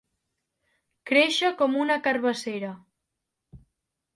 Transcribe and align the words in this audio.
Créixer 1.11 1.51
com 1.61 1.77
una 1.83 1.99
carabassera. 2.07 2.73